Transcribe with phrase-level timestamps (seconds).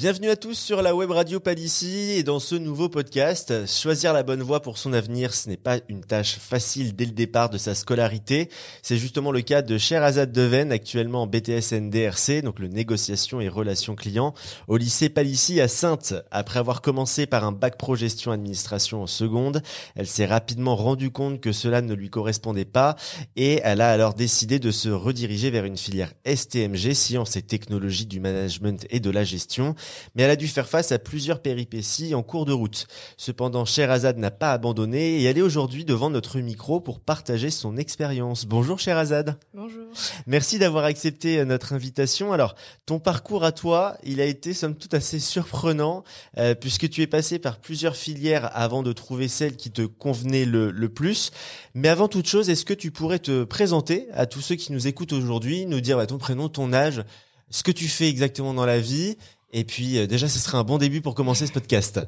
[0.00, 3.66] Bienvenue à tous sur la web radio Palissy et dans ce nouveau podcast.
[3.66, 7.10] Choisir la bonne voie pour son avenir, ce n'est pas une tâche facile dès le
[7.10, 8.48] départ de sa scolarité.
[8.80, 13.50] C'est justement le cas de Sherazade Deven, actuellement en BTS NDRC, donc le négociation et
[13.50, 14.32] relations clients,
[14.68, 16.14] au lycée Palissy à Sainte.
[16.30, 19.60] Après avoir commencé par un bac pro gestion administration en seconde,
[19.96, 22.96] elle s'est rapidement rendue compte que cela ne lui correspondait pas
[23.36, 28.06] et elle a alors décidé de se rediriger vers une filière STMG, sciences et technologies
[28.06, 29.74] du management et de la gestion
[30.14, 32.86] mais elle a dû faire face à plusieurs péripéties en cours de route.
[33.16, 37.76] Cependant, Sherazade n'a pas abandonné et elle est aujourd'hui devant notre micro pour partager son
[37.76, 38.46] expérience.
[38.46, 39.38] Bonjour Sherazade.
[39.54, 39.84] Bonjour.
[40.26, 42.32] Merci d'avoir accepté euh, notre invitation.
[42.32, 42.54] Alors,
[42.86, 46.04] ton parcours à toi, il a été somme toute assez surprenant
[46.38, 50.44] euh, puisque tu es passé par plusieurs filières avant de trouver celle qui te convenait
[50.44, 51.30] le, le plus.
[51.74, 54.86] Mais avant toute chose, est-ce que tu pourrais te présenter à tous ceux qui nous
[54.86, 57.04] écoutent aujourd'hui, nous dire bah, ton prénom, ton âge,
[57.50, 59.16] ce que tu fais exactement dans la vie
[59.52, 62.00] et puis euh, déjà, ce serait un bon début pour commencer ce podcast.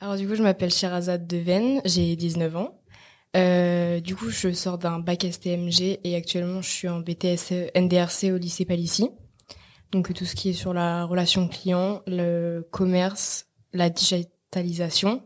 [0.00, 2.78] Alors du coup, je m'appelle Sherazade Deven, j'ai 19 ans.
[3.36, 8.32] Euh, du coup, je sors d'un bac STMG et actuellement, je suis en BTS NDRC
[8.32, 9.08] au lycée Palissy.
[9.90, 13.90] Donc tout ce qui est sur la relation client, le commerce, la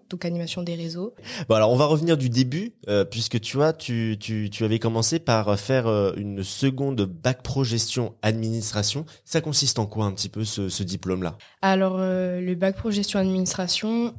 [0.09, 1.15] donc animation des réseaux.
[1.49, 4.79] Bon alors on va revenir du début euh, puisque tu vois tu, tu tu avais
[4.79, 9.05] commencé par faire euh, une seconde bac pro gestion administration.
[9.25, 12.77] Ça consiste en quoi un petit peu ce, ce diplôme là Alors euh, le bac
[12.77, 14.15] pro gestion administration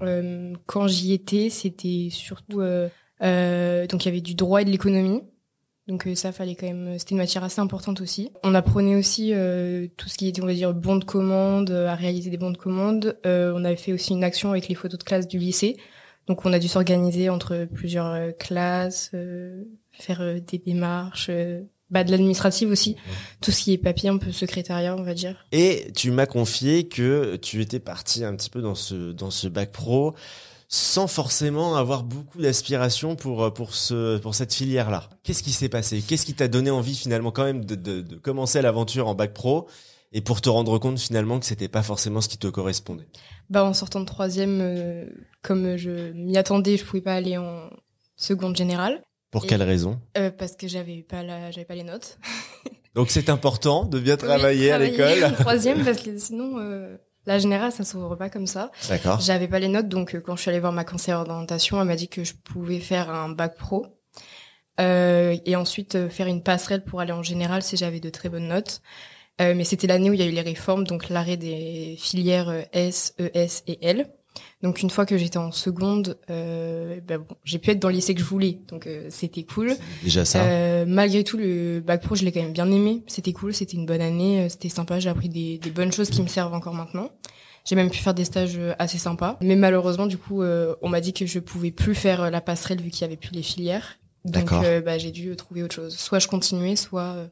[0.66, 2.86] quand j'y étais c'était surtout donc
[3.22, 5.22] il y avait du droit et de l'économie.
[5.88, 8.30] Donc euh, ça fallait quand même, c'était une matière assez importante aussi.
[8.44, 11.88] On apprenait aussi euh, tout ce qui était, on va dire, bons de commande, euh,
[11.88, 13.18] à réaliser des bons de commande.
[13.24, 15.78] on avait fait aussi une action avec les photos de classe du lycée.
[16.28, 19.12] Donc on a dû s'organiser entre plusieurs classes,
[19.94, 21.32] faire des démarches,
[21.90, 22.98] bah, de l'administratif aussi,
[23.40, 25.48] tout ce qui est papier, un peu secrétariat, on va dire.
[25.54, 29.48] Et tu m'as confié que tu étais parti un petit peu dans ce dans ce
[29.48, 30.16] bac pro
[30.70, 35.10] sans forcément avoir beaucoup d'aspiration pour euh, pour ce pour cette filière là.
[35.24, 36.02] Qu'est-ce qui s'est passé?
[36.06, 39.34] Qu'est-ce qui t'a donné envie finalement quand même de, de, de commencer l'aventure en bac
[39.34, 39.68] pro
[40.12, 43.08] et pour te rendre compte finalement que c'était pas forcément ce qui te correspondait?
[43.50, 45.06] Bah en sortant de troisième, euh,
[45.42, 47.70] comme je m'y attendais, je pouvais pas aller en
[48.18, 49.02] seconde générale.
[49.32, 50.00] Pour quelle raison?
[50.18, 52.18] euh, Parce que j'avais pas la, j'avais pas les notes.
[52.96, 55.34] Donc c'est important de bien travailler, à l'école.
[55.40, 56.98] troisième parce que sinon euh,
[57.28, 58.72] la générale, ça s'ouvre pas comme ça.
[58.90, 59.20] D'accord.
[59.20, 61.88] J'avais pas les notes, donc euh, quand je suis allée voir ma conseillère d'orientation, elle
[61.88, 63.86] m'a dit que je pouvais faire un bac pro
[64.80, 68.30] euh, et ensuite euh, faire une passerelle pour aller en général si j'avais de très
[68.30, 68.82] bonnes notes.
[69.42, 72.66] Euh, mais c'était l'année où il y a eu les réformes, donc l'arrêt des filières
[72.74, 74.08] S, ES et L.
[74.64, 77.96] Donc une fois que j'étais en seconde, euh, ben bon, j'ai pu être dans le
[77.96, 79.76] lycée que je voulais, donc euh, c'était cool.
[80.04, 80.44] Déjà ça.
[80.44, 83.04] Euh, malgré tout, le bac pro, je l'ai quand même bien aimé.
[83.08, 85.00] C'était cool, c'était une bonne année, euh, c'était sympa.
[85.00, 87.12] J'ai appris des, des, bonnes choses qui me servent encore maintenant.
[87.66, 89.38] J'ai même pu faire des stages euh, assez sympas.
[89.42, 92.90] Mais malheureusement, du coup, on m'a dit que je pouvais plus faire la passerelle vu
[92.90, 94.00] qu'il y avait plus les filières.
[94.26, 95.96] Donc bah, j'ai dû trouver autre chose.
[95.96, 97.30] Soit je continuais, soit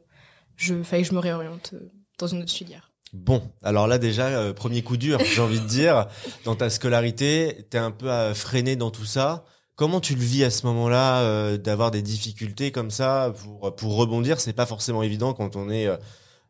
[0.56, 1.74] je fallait que je me réoriente
[2.18, 2.85] dans une autre filière.
[3.12, 6.06] Bon, alors là déjà, euh, premier coup dur, j'ai envie de dire,
[6.44, 9.44] dans ta scolarité, t'es un peu à freiné dans tout ça.
[9.76, 13.96] Comment tu le vis à ce moment-là euh, d'avoir des difficultés comme ça pour pour
[13.96, 14.40] rebondir?
[14.40, 15.96] C'est pas forcément évident quand on est euh,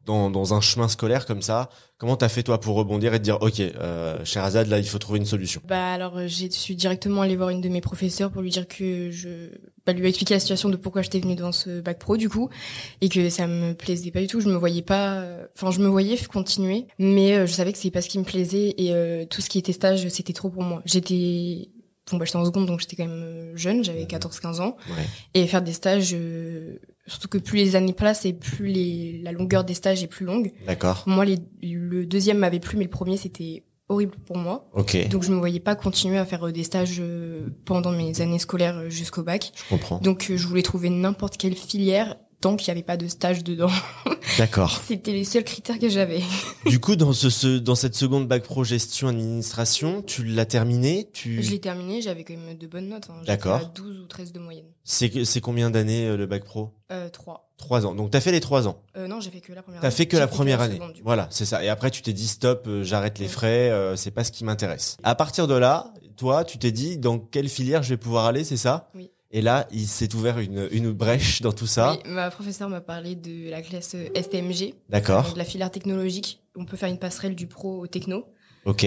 [0.07, 1.69] dans, dans un chemin scolaire comme ça.
[1.99, 4.99] Comment t'as fait toi pour rebondir et te dire ok, euh, Azad, là il faut
[4.99, 5.61] trouver une solution?
[5.67, 8.69] Bah alors euh, j'ai suis directement allé voir une de mes professeurs pour lui dire
[8.69, 9.51] que je
[9.85, 12.49] bah, lui expliquer la situation de pourquoi j'étais venue dans ce bac pro du coup
[13.01, 14.41] et que ça me plaisait pas du tout.
[14.41, 15.25] Je me voyais pas,
[15.55, 18.25] enfin je me voyais continuer, mais euh, je savais que c'est pas ce qui me
[18.25, 20.83] plaisait et euh, tout ce qui était stage c'était trop pour moi.
[20.85, 21.71] J'étais
[22.11, 25.07] bon bah j'étais en seconde donc j'étais quand même jeune, j'avais 14-15 ans ouais.
[25.35, 26.15] et faire des stages
[27.07, 30.27] surtout que plus les années passent et plus les, la longueur des stages est plus
[30.27, 30.53] longue.
[30.67, 31.05] D'accord.
[31.07, 34.69] Moi, les, le deuxième m'avait plu, mais le premier c'était horrible pour moi.
[34.73, 35.09] Ok.
[35.09, 38.39] Donc je me voyais pas continuer à faire euh, des stages euh, pendant mes années
[38.39, 39.53] scolaires euh, jusqu'au bac.
[39.55, 39.99] Je comprends.
[39.99, 43.73] Donc je voulais trouver n'importe quelle filière tant qu'il n'y avait pas de stage dedans.
[44.39, 44.81] D'accord.
[44.87, 46.23] C'était les seuls critères que j'avais.
[46.67, 51.43] du coup, dans ce, dans cette seconde bac pro gestion administration, tu l'as terminé tu...
[51.43, 53.09] Je l'ai terminé, j'avais quand même de bonnes notes.
[53.11, 53.21] Hein.
[53.27, 53.73] D'accord.
[53.75, 54.67] 12 ou 13 de moyenne.
[54.85, 56.71] C'est, c'est combien d'années euh, le bac pro?
[56.93, 57.51] Euh, 3.
[57.57, 57.95] 3 ans.
[57.97, 59.97] Donc t'as fait les 3 ans euh, Non, j'ai fait que la première T'as année.
[59.97, 60.75] fait que la première que année.
[60.75, 61.65] Seconde, voilà, c'est ça.
[61.65, 64.45] Et après tu t'es dit stop, euh, j'arrête les frais, euh, c'est pas ce qui
[64.45, 64.99] m'intéresse.
[65.03, 68.45] À partir de là, toi, tu t'es dit dans quelle filière je vais pouvoir aller,
[68.45, 68.89] c'est ça?
[68.95, 69.11] Oui.
[69.31, 71.99] Et là, il s'est ouvert une, une brèche dans tout ça.
[72.05, 74.75] Oui, ma professeure m'a parlé de la classe euh, STMG.
[74.89, 75.33] D'accord.
[75.33, 76.43] De la filière technologique.
[76.57, 78.25] On peut faire une passerelle du pro au techno.
[78.65, 78.87] Ok.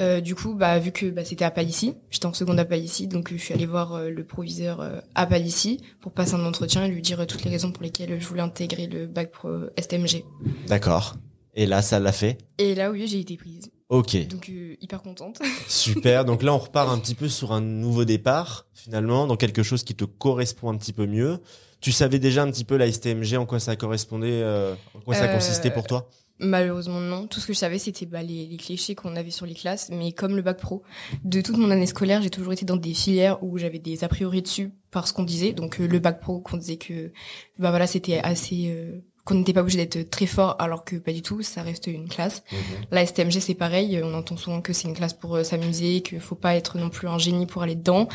[0.00, 3.06] Euh, du coup, bah, vu que bah, c'était à Palissy, j'étais en seconde à Palissy,
[3.06, 6.84] donc je suis allée voir euh, le proviseur euh, à Palissy pour passer un entretien
[6.84, 10.24] et lui dire toutes les raisons pour lesquelles je voulais intégrer le bac pro STMG.
[10.68, 11.16] D'accord.
[11.54, 12.38] Et là, ça l'a fait?
[12.56, 13.70] Et là, oui, j'ai été prise.
[13.90, 14.28] Ok.
[14.28, 15.40] Donc euh, hyper contente.
[15.68, 16.24] Super.
[16.24, 19.82] Donc là, on repart un petit peu sur un nouveau départ, finalement, dans quelque chose
[19.82, 21.38] qui te correspond un petit peu mieux.
[21.80, 25.14] Tu savais déjà un petit peu la STMG, en quoi ça correspondait, euh, en quoi
[25.14, 26.08] ça Euh, consistait pour toi?
[26.42, 27.26] Malheureusement non.
[27.26, 29.90] Tout ce que je savais c'était bah, les, les clichés qu'on avait sur les classes,
[29.90, 30.82] mais comme le bac pro,
[31.24, 34.08] de toute mon année scolaire, j'ai toujours été dans des filières où j'avais des a
[34.08, 35.52] priori dessus par ce qu'on disait.
[35.52, 37.12] Donc euh, le bac pro, qu'on disait que
[37.58, 41.12] bah voilà c'était assez euh, qu'on n'était pas obligé d'être très fort, alors que pas
[41.12, 41.42] du tout.
[41.42, 42.42] Ça reste une classe.
[42.90, 44.00] La STMG c'est pareil.
[44.02, 46.90] On entend souvent que c'est une classe pour euh, s'amuser, qu'il faut pas être non
[46.90, 48.08] plus un génie pour aller dedans.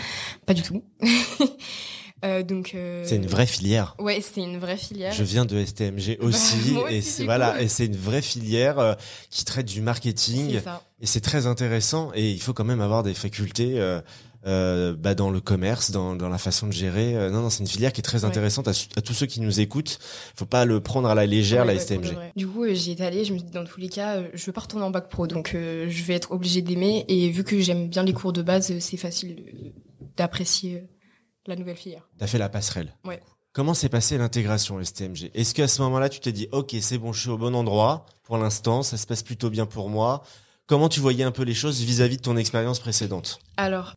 [0.45, 0.83] Pas du tout.
[2.23, 3.95] Euh, donc euh, C'est une vraie filière.
[3.99, 5.11] Ouais, c'est une vraie filière.
[5.11, 7.25] Je viens de STMG aussi, moi aussi, et coup.
[7.25, 8.93] voilà, et c'est une vraie filière euh,
[9.29, 10.59] qui traite du marketing,
[11.01, 12.11] et c'est très intéressant.
[12.15, 13.79] Et il faut quand même avoir des facultés
[14.47, 17.15] euh, bah, dans le commerce, dans, dans la façon de gérer.
[17.15, 18.29] Euh, non, non, c'est une filière qui est très Ouais.
[18.29, 19.99] intéressante à, tous ceux qui nous écoutent.
[20.35, 22.15] Faut pas le prendre à la légère, Ouais, la ouais, STMG.
[22.35, 24.51] Du coup, euh, j'y étais allée, je me dit, dans tous les cas, je veux
[24.53, 27.05] pas retourner en bac pro, donc euh, je vais être obligée d'aimer.
[27.07, 29.43] Et vu que j'aime bien les cours de base, c'est facile
[30.17, 30.87] d'apprécier
[31.47, 32.07] la nouvelle filière.
[32.17, 32.93] T'as fait la passerelle.
[33.05, 33.19] Ouais.
[33.53, 37.13] Comment s'est passée l'intégration STMG Est-ce qu'à ce moment-là, tu t'es dit, ok, c'est bon,
[37.13, 38.05] je suis au bon endroit?
[38.23, 40.23] Pour l'instant, ça se passe plutôt bien pour moi.
[40.67, 43.39] Comment tu voyais un peu les choses vis-à-vis de ton expérience précédente?
[43.55, 43.93] Alors,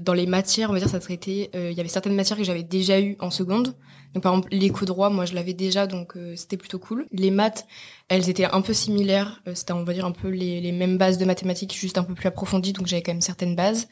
[0.00, 1.50] dans les matières, on va dire, ça traitait.
[1.54, 3.74] euh, Il y avait certaines matières que j'avais déjà eues en seconde.
[4.14, 7.06] Donc, par exemple, l'éco-droit, moi, je l'avais déjà, donc euh, c'était plutôt cool.
[7.12, 7.66] Les maths,
[8.08, 9.42] elles étaient un peu similaires.
[9.46, 12.04] euh, c'était, on va dire, un peu les, les mêmes bases de mathématiques, juste un
[12.04, 12.72] peu plus approfondies.
[12.72, 13.86] Donc, j'avais quand même certaines bases.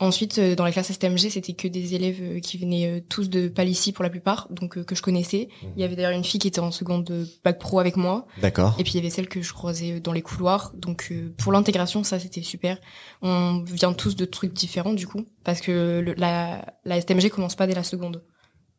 [0.00, 3.28] Ensuite, euh, dans la classe STMG, c'était que des élèves euh, qui venaient euh, tous
[3.28, 5.48] de Palissy pour la plupart, donc que je connaissais.
[5.76, 8.26] Il y avait d'ailleurs une fille qui était en seconde de bac pro avec moi.
[8.40, 8.76] D'accord.
[8.78, 10.72] Et puis il y avait celle que je croisais dans les couloirs.
[10.76, 12.78] Donc pour l'intégration, ça c'était super.
[13.22, 17.56] On vient tous de trucs différents du coup, parce que le- la, la STMG commence
[17.56, 18.22] pas dès la seconde,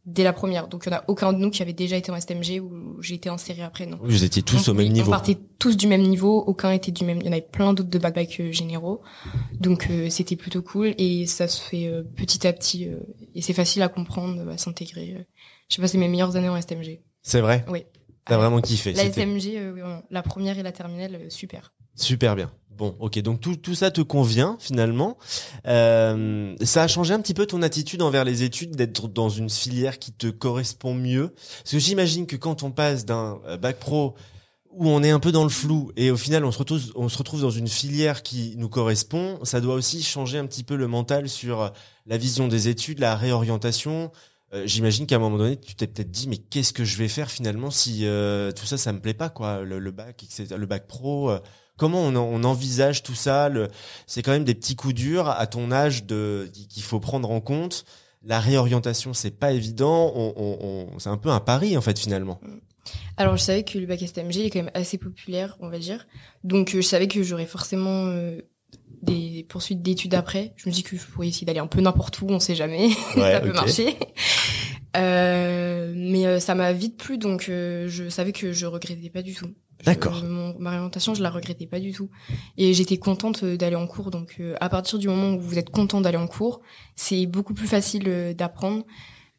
[0.10, 0.68] dès la première.
[0.68, 3.02] Donc il y en a aucun de nous qui avait déjà été en STMG ou
[3.02, 3.86] j'ai été inséré après.
[3.86, 3.98] Non.
[4.02, 5.08] Vous étiez tous On- au même niveau.
[5.08, 7.20] On partait tous du même niveau, aucun était du même.
[7.22, 9.02] Il y en avait plein d'autres de bac bac euh, généraux,
[9.60, 12.98] donc euh, c'était plutôt cool et ça se fait euh, petit à petit euh,
[13.36, 15.16] et c'est facile à comprendre, à s'intégrer.
[15.18, 15.24] euh.
[15.70, 17.02] J'ai passé mes meilleures années en STMG.
[17.22, 17.66] C'est vrai?
[17.70, 17.84] Oui.
[18.26, 18.94] T'as vraiment kiffé.
[18.94, 21.74] La STMG, euh, oui, la première et la terminale, euh, super.
[21.96, 22.52] Super bien.
[22.80, 25.18] Bon, ok, donc tout, tout ça te convient finalement.
[25.68, 29.50] Euh, ça a changé un petit peu ton attitude envers les études, d'être dans une
[29.50, 31.34] filière qui te correspond mieux?
[31.58, 34.16] Parce que j'imagine que quand on passe d'un euh, bac pro
[34.72, 37.10] où on est un peu dans le flou et au final on se retrouve, on
[37.10, 40.78] se retrouve dans une filière qui nous correspond, ça doit aussi changer un petit peu
[40.78, 41.70] le mental sur euh,
[42.06, 44.10] la vision des études, la réorientation.
[44.66, 47.30] J'imagine qu'à un moment donné, tu t'es peut-être dit, mais qu'est-ce que je vais faire
[47.30, 48.00] finalement si
[48.56, 51.32] tout ça, ça me plaît pas, quoi, le, bac, le bac pro.
[51.80, 53.50] Comment on, en- on envisage tout ça
[54.06, 57.42] C'est quand même des petits coups durs à ton âge de qu'il faut prendre en
[57.42, 57.86] compte.
[58.24, 60.12] La réorientation, c'est pas évident.
[60.14, 60.58] On, on,
[60.94, 62.40] on- c'est un peu un pari en fait finalement.
[63.18, 65.78] Alors, je savais que le bac STMG il est quand même assez populaire, on va
[65.80, 66.08] dire.
[66.44, 68.42] Donc, euh, je savais que j'aurais forcément euh,
[69.04, 70.54] des poursuites d'études après.
[70.58, 72.90] Je me dis que je pourrais essayer d'aller un peu n'importe où, on sait jamais.
[73.16, 73.96] ça peut marcher.
[74.98, 79.22] Euh, mais euh, ça m'a vite plu, donc euh, je savais que je regrettais pas
[79.22, 79.50] du tout.
[79.86, 80.24] D'accord.
[80.26, 82.10] mon- ma orientation, je la regrettais pas du tout.
[82.58, 84.12] Et j'étais contente euh, d'aller en cours.
[84.12, 86.60] Donc, euh, à partir du moment où vous êtes content d'aller en cours,
[86.96, 88.86] c'est beaucoup plus facile d'apprendre.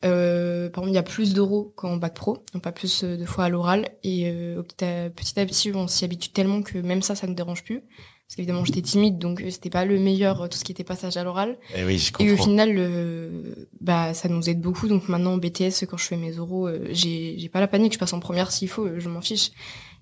[0.02, 3.24] Euh, par exemple, il y a plus d'euros qu'en bac pro, donc pas plus de
[3.26, 3.90] fois à l'oral.
[4.02, 7.14] Et euh, au petit, à, petit à petit, on s'y habitue tellement que même ça,
[7.14, 7.82] ça ne dérange plus.
[8.30, 10.84] Parce qu'évidemment, j'étais timide, donc euh, c'était pas le meilleur, euh, tout ce qui était
[10.84, 11.58] passage à l'oral.
[11.74, 14.86] Eh oui, je Et au final, euh, bah, ça nous aide beaucoup.
[14.86, 17.92] Donc maintenant, en BTS, quand je fais mes oraux, euh, j'ai j'ai pas la panique.
[17.94, 19.50] Je passe en première s'il faut, euh, je m'en fiche.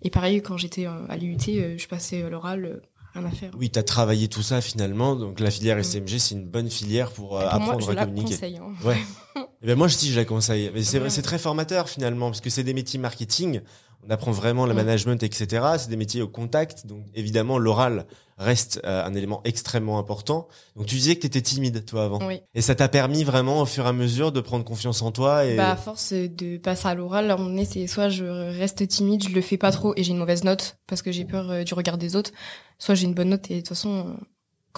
[0.03, 2.83] Et pareil, quand j'étais à l'UT, je passais euh, l'oral, euh,
[3.15, 3.51] rien à faire.
[3.59, 5.17] Oui, t'as travaillé tout ça finalement.
[5.17, 5.83] Donc la filière Mm.
[5.85, 8.35] STMG, c'est une bonne filière pour, Et pour moi, apprendre je à la communiquer.
[8.35, 8.59] conseille.
[8.59, 8.75] hein.
[8.85, 8.99] Ouais.
[9.61, 10.71] Eh ben moi aussi je la conseille.
[10.73, 13.61] Mais c'est c'est très formateur finalement parce que c'est des métiers marketing.
[14.07, 14.77] On apprend vraiment le Mm.
[14.77, 15.67] management, etc.
[15.79, 16.87] C'est des métiers au contact.
[16.87, 18.07] Donc évidemment l'oral
[18.39, 20.47] reste euh, un élément extrêmement important.
[20.77, 22.25] Donc tu disais que t'étais timide toi avant.
[22.27, 22.41] Oui.
[22.55, 25.45] Et ça t'a permis vraiment au fur et à mesure de prendre confiance en toi
[25.45, 28.25] et Bah, à force de passer à l'oral, à un moment donné, c'est soit je
[28.25, 31.25] reste timide, je le fais pas trop et j'ai une mauvaise note parce que j'ai
[31.25, 32.31] peur euh, du regard des autres,
[32.79, 34.25] soit j'ai une bonne note et de toute façon, euh,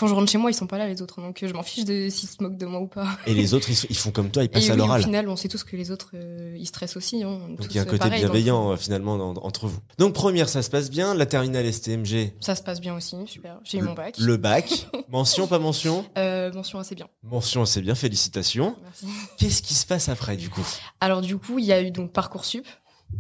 [0.01, 1.63] quand je rentre chez moi, ils sont pas là les autres, donc euh, je m'en
[1.63, 3.07] fiche de s'ils se moquent de moi ou pas.
[3.27, 5.03] et les autres ils, font comme toi, ils Et passent à oui, au l'oral.
[5.03, 7.23] final, on sait tous que les autres, euh, ils stressent aussi.
[7.23, 9.15] Hein, Donc il y a un euh, côté pareil, bienveillant finalement
[9.45, 9.79] entre vous.
[9.99, 13.61] Donc première ça se passe bien, la terminale STMG, Ça se passe bien aussi, super.
[13.65, 14.17] J'ai eu mon bac.
[14.19, 17.09] le bac, mention pas mention, Euh, mention assez bien.
[17.23, 18.77] mention c'est bien, félicitations.
[18.83, 19.07] Merci.
[19.37, 20.67] Qu'est-ce qui se passe après du coup?
[21.01, 22.67] Alors du coup, il y a eu donc Parcoursup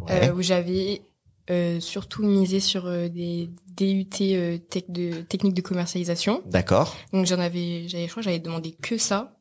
[0.08, 0.28] Ouais.
[0.30, 1.02] euh, où j'avais
[1.50, 6.42] euh, surtout misé sur euh, des DUT euh, tech de techniques de commercialisation.
[6.47, 6.97] D'accord.
[7.12, 9.37] Donc j'en avais, j'avais, je crois, j'avais demandé que ça.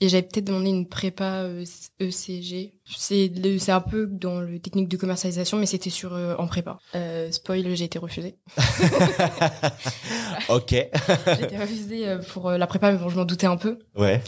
[0.00, 1.64] Et j'avais peut-être demandé une prépa euh,
[2.00, 2.74] ECG.
[2.86, 6.78] C'est c'est un peu dans le technique de commercialisation, mais c'était sur euh, en prépa.
[6.94, 8.36] Euh, spoil, j'ai été refusée.
[10.48, 10.70] ok.
[10.70, 13.80] j'ai été refusée pour la prépa, mais bon, je m'en doutais un peu.
[13.96, 14.22] Ouais.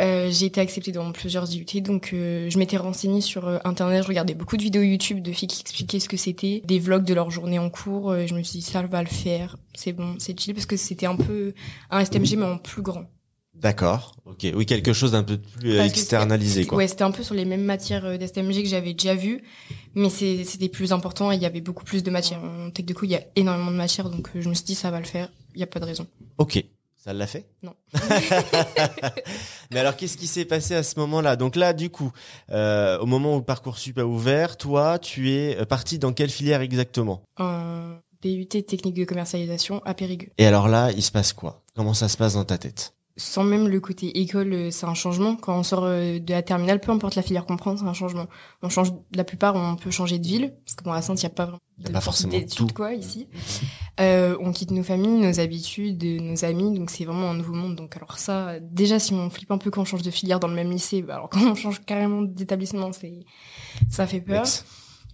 [0.00, 4.02] Euh, j'ai été acceptée dans plusieurs IUT, donc euh, je m'étais renseignée sur euh, internet,
[4.02, 7.04] je regardais beaucoup de vidéos YouTube de filles qui expliquaient ce que c'était, des vlogs
[7.04, 9.92] de leur journée en cours, euh, je me suis dit ça va le faire, c'est
[9.92, 11.52] bon, c'est chill parce que c'était un peu
[11.90, 13.04] un STMG mais en plus grand.
[13.54, 14.16] D'accord.
[14.24, 14.46] Ok.
[14.54, 16.78] Oui, quelque chose d'un peu plus Parce externalisé, quoi.
[16.78, 19.42] Ouais, c'était un peu sur les mêmes matières d'STMG que j'avais déjà vues,
[19.94, 22.42] mais c'était plus important et il y avait beaucoup plus de matières.
[22.42, 24.74] En Tech de coup, il y a énormément de matières, donc je me suis dit
[24.74, 26.06] ça va le faire, il y a pas de raison.
[26.38, 26.64] Ok.
[27.02, 27.46] Ça l'a fait?
[27.62, 27.72] Non.
[29.70, 31.34] Mais alors, qu'est-ce qui s'est passé à ce moment-là?
[31.34, 32.12] Donc là, du coup,
[32.50, 36.60] euh, au moment où Parcoursup a ouvert, toi, tu es euh, parti dans quelle filière
[36.60, 37.22] exactement?
[37.38, 40.28] Un BUT technique de commercialisation à Périgueux.
[40.36, 41.62] Et alors là, il se passe quoi?
[41.74, 42.92] Comment ça se passe dans ta tête?
[43.16, 45.36] Sans même le côté école, euh, c'est un changement.
[45.36, 48.26] Quand on sort de la terminale, peu importe la filière qu'on prend, c'est un changement.
[48.62, 51.24] On change, la plupart, on peut changer de ville, parce que bon, à Sainte, il
[51.24, 53.26] n'y a pas vraiment de pas forcément d'études, quoi, ici.
[53.98, 57.76] Euh, on quitte nos familles, nos habitudes, nos amis, donc c'est vraiment un nouveau monde.
[57.76, 60.48] Donc alors ça, déjà, si on flippe un peu quand on change de filière dans
[60.48, 63.20] le même lycée, bah alors quand on change carrément d'établissement, c'est,
[63.88, 64.44] ça fait peur.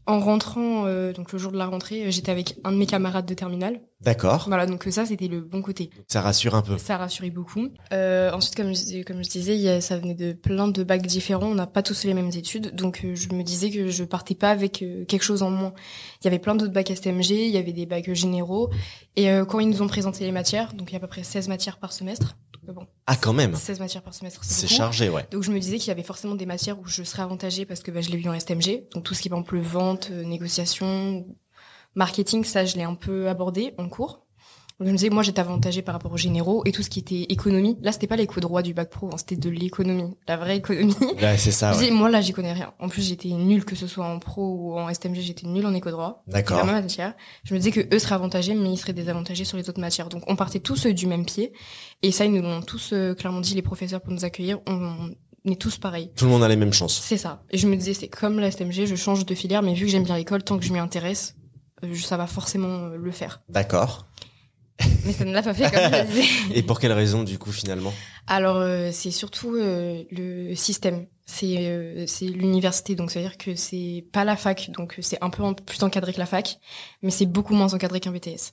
[0.07, 2.87] En rentrant, euh, donc le jour de la rentrée, euh, j'étais avec un de mes
[2.87, 3.81] camarades de terminale.
[4.03, 4.45] D'accord.
[4.47, 5.91] Voilà, donc euh, ça, c'était le bon côté.
[6.07, 6.79] Ça rassure un peu.
[6.79, 7.69] Ça rassurait beaucoup.
[7.93, 10.85] Euh, ensuite, comme je, comme je disais, il y a- ça venait de plein de
[10.85, 11.47] bacs différents.
[11.49, 14.35] On n'a pas tous les mêmes études, donc euh, je me disais que je partais
[14.37, 15.73] pas avec quelque chose en moins.
[16.21, 18.71] Il y avait plein d'autres bacs STMG, il y avait des bacs généraux.
[19.17, 21.23] Et quand ils nous ont présenté les matières, donc il y a à peu près
[21.25, 22.37] 16 matières par semestre.
[22.73, 23.55] Bon, Ah, quand même.
[23.55, 25.27] 16 matières par semestre, c'est chargé, ouais.
[25.31, 27.81] Donc je me disais qu'il y avait forcément des matières où je serais avantagée parce
[27.81, 28.89] que bah, je l'ai vu en STMG.
[28.93, 31.27] Donc tout ce qui est par exemple vente, euh, négociation,
[31.95, 34.26] marketing, ça je l'ai un peu abordé en cours.
[34.79, 36.99] Donc je me disais moi j'étais avantagée par rapport aux généraux et tout ce qui
[36.99, 37.79] était économie.
[37.81, 40.57] Là c'était pas les cours droit du bac pro, hein, c'était de l'économie, la vraie
[40.59, 40.95] économie.
[41.23, 41.87] Ouais, c'est ça, Je me ouais.
[41.89, 42.73] disais, moi là j'y connais rien.
[42.79, 45.73] En plus j'étais nulle que ce soit en pro ou en STMG, j'étais nulle en
[45.73, 46.23] éco droit.
[46.27, 46.57] D'accord.
[46.59, 47.15] C'était la même matière.
[47.45, 50.11] Je me disais que eux seraient avantagés, mais ils seraient désavantagés sur les autres matières.
[50.11, 51.53] Donc on partait tous euh, du même pied.
[52.03, 54.59] Et ça, ils nous l'ont tous euh, clairement dit, les professeurs, pour nous accueillir.
[54.67, 55.11] On,
[55.47, 56.11] on est tous pareils.
[56.17, 57.01] Tout le monde a les mêmes chances.
[57.03, 57.43] C'est ça.
[57.51, 59.91] Et je me disais, c'est comme la STMG, je change de filière, mais vu que
[59.91, 61.35] j'aime bien l'école, tant que je m'y intéresse,
[61.85, 63.41] euh, ça va forcément le faire.
[63.49, 64.07] D'accord.
[65.05, 66.29] Mais ça ne l'a pas fait comme je le disais.
[66.55, 67.93] Et pour quelle raison, du coup, finalement?
[68.27, 73.39] Alors euh, c'est surtout euh, le système, c'est euh, c'est l'université, donc ça veut dire
[73.39, 76.27] que c'est pas la fac, donc euh, c'est un peu en- plus encadré que la
[76.27, 76.59] fac,
[77.03, 78.53] mais c'est beaucoup moins encadré qu'un BTS.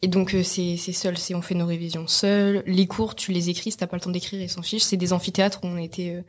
[0.00, 3.32] Et donc euh, c'est c'est seul, c'est on fait nos révisions seuls, les cours tu
[3.32, 4.84] les écris, si t'as pas le temps d'écrire ils s'en fichent.
[4.84, 6.22] C'est des amphithéâtres où on était euh,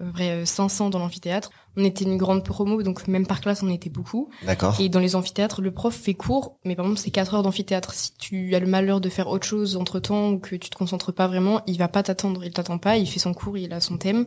[0.00, 1.50] à peu près euh, 500 dans l'amphithéâtre.
[1.76, 4.30] On était une grande promo, donc même par classe on était beaucoup.
[4.42, 4.78] D'accord.
[4.80, 7.92] Et dans les amphithéâtres, le prof fait cours, mais par exemple, c'est 4 heures d'amphithéâtre.
[7.94, 10.76] Si tu as le malheur de faire autre chose entre temps ou que tu te
[10.76, 13.72] concentres pas vraiment, il va pas t'attendre, il t'attend pas, il fait son cours, il
[13.72, 14.26] a son thème.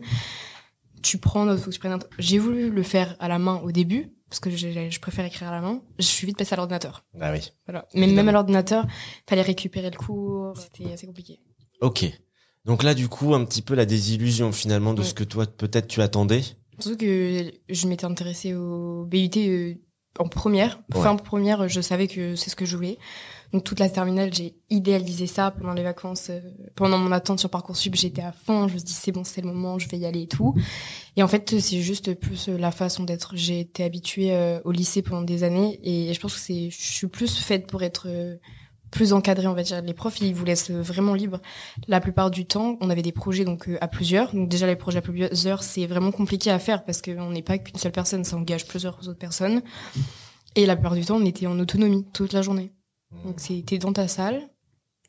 [1.02, 3.60] Tu prends note, faut que tu prennes un- J'ai voulu le faire à la main
[3.64, 5.82] au début, parce que je, je préfère écrire à la main.
[5.98, 7.04] Je suis vite passée à l'ordinateur.
[7.20, 7.50] Ah oui.
[7.66, 7.86] Voilà.
[7.94, 8.16] Mais Évidemment.
[8.16, 8.86] même à l'ordinateur,
[9.28, 11.40] fallait récupérer le cours, c'était assez compliqué.
[11.80, 12.04] Ok.
[12.66, 15.06] Donc là, du coup, un petit peu la désillusion, finalement, de Ouais.
[15.06, 16.42] ce que toi, peut-être, tu attendais.
[16.78, 19.74] Surtout que je m'étais intéressée au BUT euh,
[20.18, 20.80] en première.
[20.94, 21.02] Ouais.
[21.02, 22.98] Fin première, je savais que c'est ce que je voulais.
[23.52, 26.28] Donc toute la terminale, j'ai idéalisé ça pendant les vacances.
[26.30, 26.40] euh,
[26.76, 28.68] pendant mon attente sur Parcoursup, j'étais à fond.
[28.68, 30.54] Je me suis dit c'est bon, c'est le moment, je vais y aller et tout.
[31.16, 33.32] Et en fait, c'est juste plus euh, la façon d'être.
[33.36, 37.08] J'ai été habituée au lycée pendant des années et je pense que c'est, je suis
[37.08, 38.06] plus faite pour être
[38.90, 39.82] plus encadrée, on va dire.
[39.82, 41.40] Les profs, ils vous laissent vraiment libre.
[41.88, 44.34] La plupart du temps, on avait des projets donc euh, à plusieurs.
[44.34, 47.58] Donc déjà les projets à plusieurs, c'est vraiment compliqué à faire parce qu'on n'est pas
[47.58, 49.62] qu'une seule personne, ça engage plusieurs autres personnes.
[50.56, 52.72] Et la plupart du temps, on était en autonomie toute la journée.
[53.24, 54.48] Donc c'est t'es dans ta salle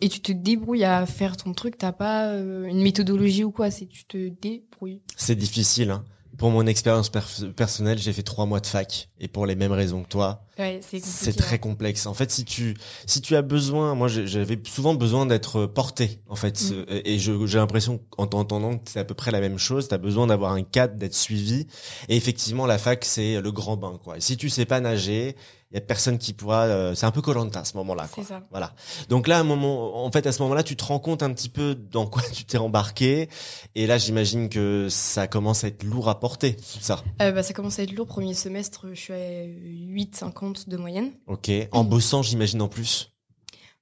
[0.02, 1.78] et tu te débrouilles à faire ton truc.
[1.78, 5.02] T'as pas euh, une méthodologie ou quoi, c'est tu te débrouilles.
[5.16, 6.04] C'est difficile, hein.
[6.42, 7.12] Pour mon expérience
[7.56, 9.10] personnelle, j'ai fait trois mois de fac.
[9.20, 12.08] Et pour les mêmes raisons que toi, Ouais, c'est très complexe.
[12.08, 16.36] En fait, si tu, si tu as besoin, moi, j'avais souvent besoin d'être porté, en
[16.36, 16.60] fait.
[16.72, 16.86] Mm.
[17.06, 19.88] Et je- j'ai l'impression, en t'entendant, que c'est à peu près la même chose.
[19.88, 21.68] T'as besoin d'avoir un cadre, d'être suivi.
[22.10, 24.18] Et effectivement, la fac, c'est le grand bain, quoi.
[24.18, 25.36] Et si tu sais pas nager,
[25.72, 28.08] il y a personne qui pourra, euh, c'est un peu Colanta à ce moment-là.
[28.14, 28.42] C'est ça.
[28.52, 28.74] Voilà.
[29.08, 31.32] Donc là, à un moment, en fait, à ce moment-là, tu te rends compte un
[31.34, 33.30] petit peu dans quoi tu t'es embarqué.
[33.76, 37.02] Et là, j'imagine que ça commence à être lourd à porter, tout ça.
[37.22, 38.08] Euh, bah, ça commence à être lourd.
[38.08, 41.12] Premier semestre, je suis à 8,50 de moyenne.
[41.28, 41.50] Ok.
[41.72, 43.08] En bossant, j'imagine en plus?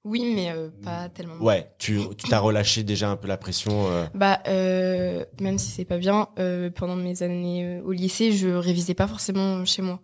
[0.05, 1.35] Oui, mais euh, pas tellement.
[1.43, 1.71] Ouais.
[1.77, 3.87] Tu, t'as relâché déjà un peu la pression.
[3.91, 6.29] euh, Bah, euh, même si c'est pas bien,
[6.75, 9.99] pendant mes années au lycée, je révisais pas forcément chez moi.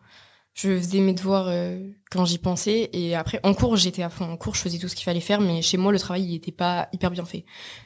[0.56, 1.78] Je faisais mes devoirs euh,
[2.10, 4.24] quand j'y pensais et après en cours j'étais à fond.
[4.24, 6.36] En cours je faisais tout ce qu'il fallait faire, mais chez moi le travail il
[6.36, 7.44] était pas hyper bien fait.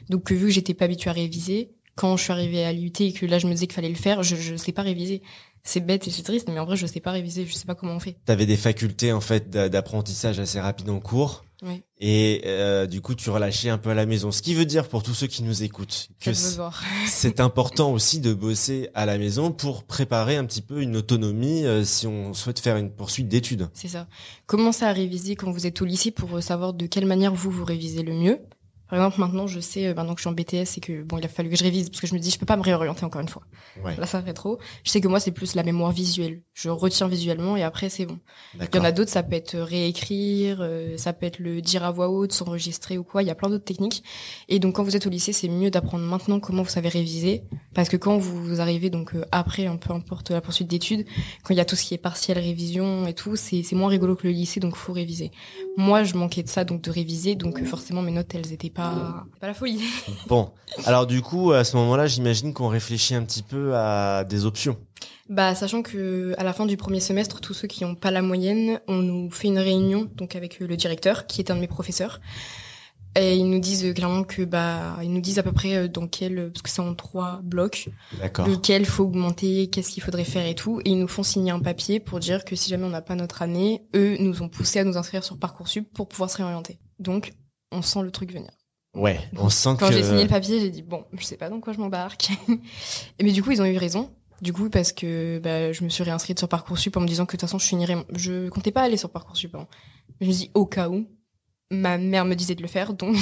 [0.08, 2.92] Donc euh, vu que j'étais pas habituée à réviser, quand je suis arrivée à l'UT
[3.00, 5.20] et que là je me disais qu'il fallait le faire, je je sais pas réviser.
[5.62, 7.74] C'est bête et c'est triste, mais en vrai je sais pas réviser, je sais pas
[7.74, 8.16] comment on fait.
[8.24, 11.44] T'avais des facultés en fait d'a- d'apprentissage assez rapides en cours.
[11.98, 14.30] Et euh, du coup, tu relâchais un peu à la maison.
[14.32, 16.30] Ce qui veut dire pour tous ceux qui nous écoutent que
[17.06, 21.66] c'est important aussi de bosser à la maison pour préparer un petit peu une autonomie
[21.66, 23.68] euh, si on souhaite faire une poursuite d'études.
[23.74, 24.06] C'est ça.
[24.46, 27.50] Commencez à réviser quand vous êtes au lycée pour euh, savoir de quelle manière vous
[27.50, 28.38] vous révisez le mieux.
[28.90, 31.18] Par exemple, maintenant, je sais, euh, maintenant que je suis en BTS et que bon,
[31.18, 32.62] il a fallu que je révise parce que je me dis, je peux pas me
[32.62, 33.42] réorienter encore une fois.
[33.84, 34.58] Ouais, Là, ça fait trop.
[34.84, 36.42] Je sais que moi, c'est plus la mémoire visuelle.
[36.54, 38.18] Je retiens visuellement et après, c'est bon.
[38.54, 41.84] Il y en a d'autres, ça peut être réécrire, euh, ça peut être le dire
[41.84, 43.22] à voix haute, s'enregistrer ou quoi.
[43.22, 44.02] Il y a plein d'autres techniques.
[44.48, 47.44] Et donc, quand vous êtes au lycée, c'est mieux d'apprendre maintenant comment vous savez réviser.
[47.74, 51.06] Parce que quand vous arrivez, donc euh, après, un peu importe la poursuite d'études,
[51.44, 53.88] quand il y a tout ce qui est partiel, révision et tout, c'est c'est moins
[53.88, 55.30] rigolo que le lycée, donc faut réviser.
[55.76, 57.34] Moi, je manquais de ça, donc de réviser.
[57.34, 59.82] Donc, euh, forcément, mes notes, elles étaient pas, pas la folie.
[60.26, 60.50] Bon,
[60.84, 64.76] alors du coup, à ce moment-là, j'imagine qu'on réfléchit un petit peu à des options.
[65.28, 68.20] Bah, sachant que à la fin du premier semestre, tous ceux qui n'ont pas la
[68.20, 71.60] moyenne, on nous fait une réunion donc avec euh, le directeur, qui est un de
[71.60, 72.20] mes professeurs,
[73.16, 75.88] et ils nous disent euh, clairement que bah, ils nous disent à peu près euh,
[75.88, 77.88] dans quel, parce que c'est en trois blocs,
[78.20, 81.60] lequel faut augmenter, qu'est-ce qu'il faudrait faire et tout, et ils nous font signer un
[81.60, 84.78] papier pour dire que si jamais on n'a pas notre année, eux nous ont poussé
[84.78, 86.78] à nous inscrire sur parcoursup pour pouvoir se réorienter.
[86.98, 87.32] Donc,
[87.72, 88.50] on sent le truc venir.
[88.94, 91.48] Ouais, on sent Quand que j'ai signé le papier, j'ai dit bon, je sais pas
[91.48, 92.30] dans quoi je m'embarque.
[93.22, 94.10] Mais du coup, ils ont eu raison.
[94.40, 97.32] Du coup, parce que bah, je me suis réinscrite sur Parcoursup en me disant que
[97.32, 97.96] de toute façon, je finirais.
[98.14, 99.54] Je comptais pas aller sur Parcoursup.
[99.54, 99.66] Hein.
[100.20, 101.06] Je me dis au cas où.
[101.70, 103.16] Ma mère me disait de le faire, donc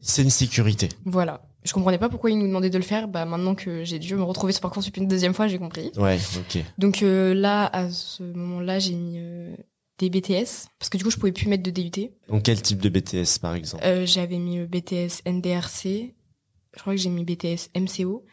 [0.00, 0.88] c'est une sécurité.
[1.04, 1.42] voilà.
[1.64, 3.08] Je comprenais pas pourquoi ils nous demandaient de le faire.
[3.08, 5.90] Bah maintenant que j'ai dû me retrouver sur Parcoursup une deuxième fois, j'ai compris.
[5.96, 6.62] Ouais, ok.
[6.78, 9.54] Donc euh, là, à ce moment-là, j'ai mis euh,
[9.98, 12.10] des BTS parce que du coup, je pouvais plus mettre de DUT.
[12.28, 13.82] Donc quel type de BTS par exemple?
[13.84, 16.14] Euh, j'avais mis BTS NDRC.
[16.74, 18.24] Je crois que j'ai mis BTS MCO.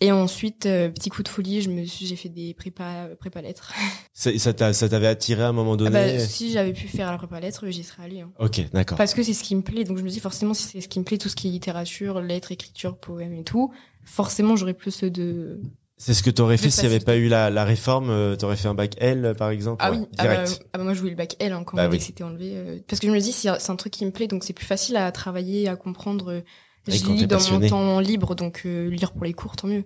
[0.00, 3.42] Et ensuite, euh, petit coup de folie, je me suis, j'ai fait des prépa, prépa
[3.42, 3.72] lettres.
[4.14, 6.88] Ça ça t'a- ça t'avait attiré à un moment Ah donné bah, si j'avais pu
[6.88, 8.20] faire la prépa lettres, j'y serais allée.
[8.20, 8.30] hein.
[8.40, 8.98] Ok, d'accord.
[8.98, 9.84] Parce que c'est ce qui me plaît.
[9.84, 11.50] Donc je me dis forcément, si c'est ce qui me plaît, tout ce qui est
[11.52, 13.72] littérature, lettres, écriture, poème et tout,
[14.04, 15.60] forcément j'aurais plus de.
[15.96, 18.10] C'est ce que t'aurais fait s'il n'y avait pas eu la, la réforme.
[18.10, 19.82] euh, T'aurais fait un bac L par exemple.
[19.84, 20.62] Ah Ouais, oui, ah bah, direct.
[20.72, 21.98] ah bah, moi je voulais le bac L hein, quand Bah on m'a dit oui.
[21.98, 22.52] que c'était enlevé.
[22.54, 24.66] euh, parce que je me dis, c'est un truc qui me plaît, donc c'est plus
[24.66, 26.32] facile à travailler, à comprendre.
[26.32, 26.40] euh,
[26.88, 27.66] Je lis dans passionné.
[27.66, 29.84] mon temps libre, donc euh, lire pour les cours, tant mieux.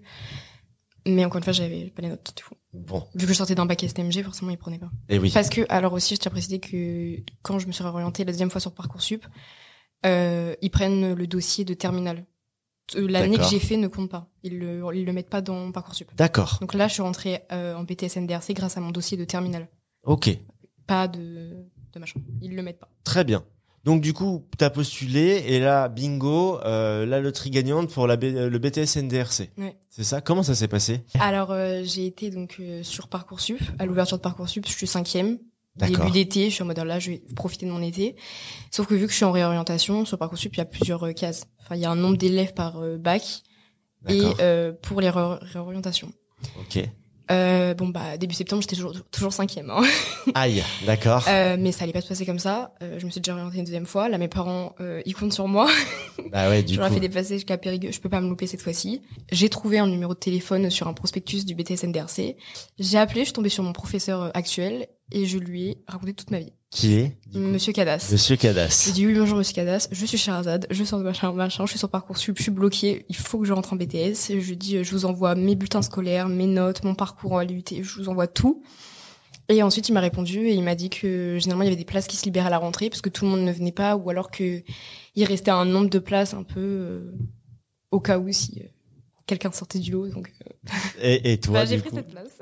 [1.06, 2.54] Mais encore une fois, j'avais pas les notes du coup.
[2.72, 4.90] Bon, Vu que je sortais d'un bac STMG, forcément, ils prenaient pas.
[5.08, 5.30] et oui.
[5.34, 8.32] Parce que, alors aussi, je tiens à préciser que quand je me suis réorientée la
[8.32, 9.26] deuxième fois sur Parcoursup,
[10.06, 12.24] euh, ils prennent le dossier de terminale.
[12.96, 14.28] Euh, L'année que j'ai fait ne compte pas.
[14.42, 16.10] Ils le, ils le mettent pas dans Parcoursup.
[16.16, 16.58] D'accord.
[16.60, 19.68] Donc là, je suis rentrée euh, en BTS NDRC grâce à mon dossier de terminale.
[20.04, 20.30] Ok.
[20.86, 22.20] Pas de, de machin.
[22.40, 22.88] Ils le mettent pas.
[23.04, 23.44] Très bien.
[23.84, 28.48] Donc du coup, t'as postulé et là, bingo, euh, la loterie gagnante pour la B-
[28.48, 29.50] le BTS NDRC.
[29.58, 29.76] Ouais.
[29.90, 30.20] C'est ça?
[30.20, 31.00] Comment ça s'est passé?
[31.18, 33.58] Alors, euh, j'ai été donc euh, sur Parcoursup.
[33.80, 35.38] À l'ouverture de Parcoursup, je suis cinquième.
[35.74, 35.96] D'accord.
[36.04, 38.14] Début d'été, je suis en mode là, je vais profiter de mon été.
[38.70, 41.12] Sauf que vu que je suis en réorientation, sur Parcoursup, il y a plusieurs euh,
[41.12, 41.44] cases.
[41.60, 43.42] Enfin, il y a un nombre d'élèves par euh, bac
[44.08, 46.12] et euh, pour les ré- réorientations.
[46.60, 46.84] Ok.
[47.30, 49.70] Euh, bon bah début septembre, j'étais toujours toujours cinquième.
[49.70, 49.82] Hein.
[50.34, 50.62] Aïe.
[50.86, 51.24] D'accord.
[51.28, 52.72] Euh, mais ça allait pas se passer comme ça.
[52.82, 54.08] Euh, je me suis déjà réorientée une deuxième fois.
[54.08, 55.68] Là, mes parents, euh, ils comptent sur moi.
[56.32, 56.84] bah ouais, du coup.
[56.84, 57.92] fait déplacer jusqu'à Périgueux.
[57.92, 59.02] Je peux pas me louper cette fois-ci.
[59.30, 62.36] J'ai trouvé un numéro de téléphone sur un prospectus du BTS NDRC.
[62.78, 66.14] J'ai appelé, je suis tombée sur mon professeur euh, actuel et je lui ai raconté
[66.14, 66.52] toute ma vie.
[66.70, 68.08] Qui est Monsieur Cadas.
[68.10, 68.90] Monsieur J'ai Cadas.
[68.94, 71.78] dit oui bonjour Monsieur Cadas, je suis Sherazade, je sors de machin machin, je suis
[71.78, 74.28] sur parcoursup, je suis bloquée, il faut que je rentre en BTS.
[74.30, 77.62] Je lui dis je vous envoie mes bulletins scolaires, mes notes, mon parcours à l'UT,
[77.70, 78.62] je vous envoie tout.
[79.50, 81.84] Et ensuite il m'a répondu et il m'a dit que généralement il y avait des
[81.84, 83.96] places qui se libéraient à la rentrée parce que tout le monde ne venait pas
[83.96, 84.62] ou alors que
[85.14, 87.12] il restait un nombre de places un peu euh,
[87.90, 88.68] au cas où si euh,
[89.26, 90.08] quelqu'un sortait du lot.
[90.08, 90.70] Donc euh,
[91.02, 92.38] Et, et toi, bah, j'ai pris coup cette place.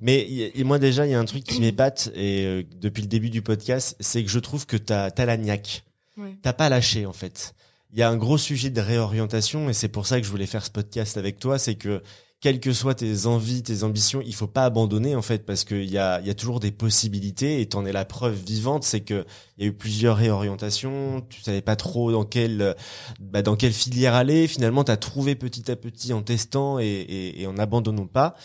[0.00, 3.02] Mais y- et moi déjà, il y a un truc qui m'épate et euh, depuis
[3.02, 5.84] le début du podcast, c'est que je trouve que t'as t'as la niaque.
[6.16, 6.36] Ouais.
[6.42, 7.54] T'as pas lâché en fait.
[7.92, 10.46] Il y a un gros sujet de réorientation et c'est pour ça que je voulais
[10.46, 12.02] faire ce podcast avec toi, c'est que
[12.40, 15.90] quelles que soient tes envies, tes ambitions, il faut pas abandonner en fait parce qu'il
[15.90, 19.26] y a, y a toujours des possibilités et t'en es la preuve vivante, c'est que
[19.58, 22.74] il y a eu plusieurs réorientations, tu savais pas trop dans quelle,
[23.20, 24.48] bah, dans quelle filière aller.
[24.48, 28.36] Finalement, t'as trouvé petit à petit en testant et, et, et en abandonnant pas.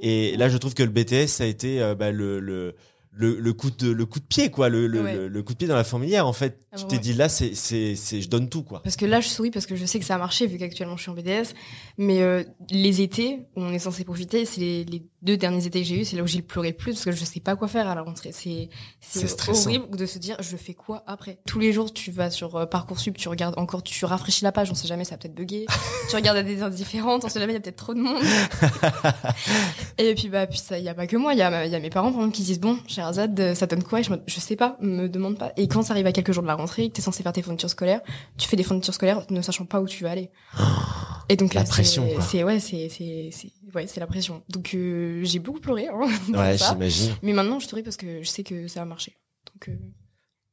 [0.00, 2.74] Et là, je trouve que le BTS ça a été euh, bah, le, le
[3.16, 5.14] le, le coup de le coup de pied quoi le, le, Ouais.
[5.14, 6.88] le, le coup de pied dans la fourmilière en fait Ah, tu ouais.
[6.90, 9.50] t'es dit là c'est c'est c'est je donne tout quoi Parce que là, je souris
[9.52, 11.54] parce que je sais que ça a marché vu qu'actuellement je suis en BDS.
[11.96, 15.80] Mais euh, les étés où on est censé profiter, c'est les, les deux derniers étés
[15.82, 17.56] que j'ai eu, c'est là où j'ai pleuré le plus parce que je sais pas
[17.56, 18.30] quoi faire à la rentrée.
[18.32, 18.68] C'est
[19.00, 19.26] C'est
[19.68, 21.38] horrible de se dire je fais quoi après?
[21.46, 24.70] Tous les jours, tu vas sur euh, parcoursup, tu regardes encore, tu rafraîchis la page,
[24.70, 25.66] on sait jamais, ça va peut-être bugger.
[26.10, 28.00] tu regardes à des heures différentes, on sait jamais, il y a peut-être trop de
[28.00, 28.22] monde.
[29.98, 31.66] Et puis bah puis ça, il y a pas que moi, il y a, ma-
[31.66, 34.00] il y a mes parents par exemple qui disent bon, Sherazade, euh, ça donne quoi?
[34.00, 35.52] Et je, me- je sais pas, me demande pas.
[35.56, 37.42] Et quand ça arrive à quelques jours de la rentrée, que t'es censé faire tes
[37.42, 38.00] fournitures scolaires,
[38.36, 40.30] tu fais des fournitures scolaires ne sachant pas où tu vas aller.
[41.28, 43.30] Et donc La là, pression, c'est ouais, c'est c'est
[43.74, 44.42] ouais, c'est la pression.
[44.48, 45.98] Donc euh, j'ai beaucoup pleuré hein,
[46.34, 47.14] ouais j'imagine.
[47.22, 49.16] Mais maintenant, je souris parce que je sais que ça va marcher.
[49.52, 49.76] Donc euh,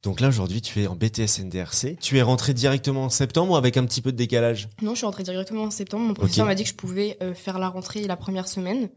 [0.02, 3.76] donc là aujourd'hui tu es en BTS NDRC tu es rentré directement en septembre avec
[3.76, 4.68] un petit peu de décalage?
[4.80, 6.06] Non, je suis rentrée directement en septembre.
[6.06, 8.88] Mon professeur m'a dit que je pouvais euh, faire la rentrée la première semaine.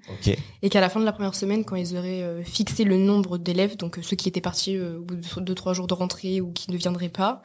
[0.62, 3.78] Et qu'à la fin de la première semaine, quand ils auraient fixé le nombre d'élèves,
[3.78, 6.72] donc ceux qui étaient partis au bout de deux trois jours de rentrée ou qui
[6.72, 7.44] ne viendraient pas,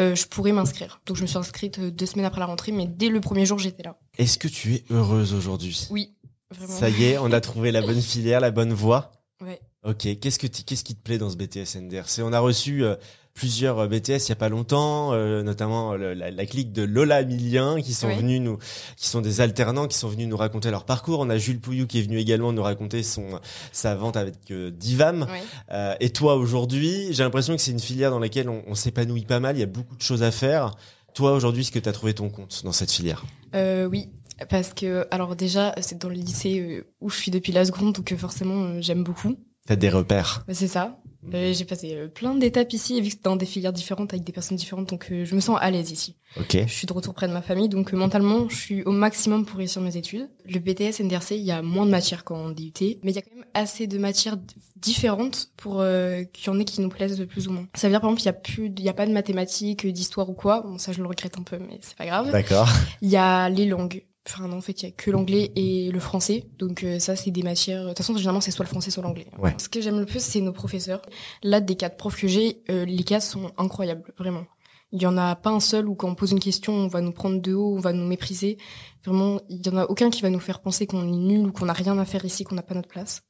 [0.00, 1.00] euh, je pourrais m'inscrire.
[1.06, 3.46] Donc je me suis inscrite euh, deux semaines après la rentrée, mais dès le premier
[3.46, 3.96] jour, j'étais là.
[4.18, 5.86] est-ce que tu es heureuse aujourd'hui?
[5.90, 6.14] Oui,
[6.50, 6.74] vraiment.
[6.74, 9.60] ça y est on a trouvé la bonne filière la bonne voie Ouais.
[9.84, 12.96] Ok, qu'est-ce que qu'est-ce qui te plaît dans ce BTS NDRC On a reçu euh,
[13.34, 16.82] plusieurs euh, BTS il y a pas longtemps, euh, notamment euh, la, la clique de
[16.82, 18.16] Lola Milien qui sont Oui.
[18.16, 18.58] venus nous,
[18.96, 21.20] qui sont des alternants, qui sont venus nous raconter leur parcours.
[21.20, 23.40] On a Jules Pouillou qui est venu également nous raconter son
[23.72, 25.26] sa vente avec euh, Divam.
[25.70, 29.24] Euh, et toi aujourd'hui, j'ai l'impression que c'est une filière dans laquelle on, on s'épanouit
[29.24, 29.56] pas mal.
[29.56, 30.72] Il y a beaucoup de choses à faire.
[31.14, 33.24] Toi aujourd'hui, est-ce que tu as trouvé ton compte dans cette filière?
[33.56, 34.08] Euh, oui,
[34.48, 38.14] parce que alors déjà, c'est dans le lycée où je suis depuis la seconde, donc
[38.16, 39.36] forcément, j'aime beaucoup.
[39.66, 41.00] T'as des repères Bah, C'est ça.
[41.34, 44.12] Euh, j'ai passé euh, plein d'étapes ici, et vu que c'est dans des filières différentes
[44.14, 46.16] avec des personnes différentes, donc euh, je me sens à l'aise ici.
[46.38, 46.56] Ok.
[46.66, 49.58] Je suis de retour près de ma famille, donc mentalement, je suis au maximum pour
[49.58, 50.30] réussir mes études.
[50.46, 53.22] Le BTS NDRC, il y a moins de matières qu'en DUT, mais il y a
[53.22, 54.38] quand même assez de matières
[54.76, 55.84] différentes pour
[56.32, 57.66] qu'il y en ait qui nous plaisent plus ou moins.
[57.74, 59.86] Ça veut dire par exemple, il y a plus, il y a pas de mathématiques,
[59.86, 60.62] d'histoire ou quoi.
[60.62, 62.30] Bon, ça je le regrette un peu, mais c'est pas grave.
[62.30, 62.68] D'accord.
[63.02, 64.04] Il y a les langues.
[64.28, 66.44] Enfin non, en fait, il y a que l'anglais et le français.
[66.58, 67.82] Donc euh, ça, c'est des matières.
[67.82, 69.26] De toute façon, généralement, c'est soit le français, soit l'anglais.
[69.38, 69.54] Ouais.
[69.58, 71.02] Ce que j'aime le plus, c'est nos professeurs.
[71.42, 74.44] Là, des quatre profs que j'ai, euh, les quatre sont incroyables, vraiment.
[74.92, 77.00] Il y en a pas un seul où quand on pose une question, on va
[77.00, 78.58] nous prendre de haut, on va nous mépriser.
[79.04, 81.52] Vraiment, il y en a aucun qui va nous faire penser qu'on est nul ou
[81.52, 83.22] qu'on n'a rien à faire ici, qu'on n'a pas notre place.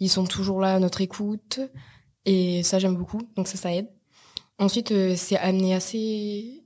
[0.00, 1.60] Ils sont toujours là à notre écoute
[2.24, 3.20] et ça j'aime beaucoup.
[3.36, 3.88] Donc ça, ça aide.
[4.58, 6.65] Ensuite, euh, c'est amené assez